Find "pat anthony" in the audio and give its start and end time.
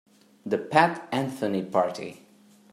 0.57-1.61